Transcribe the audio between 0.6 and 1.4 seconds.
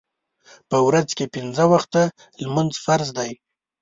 په ورځ کې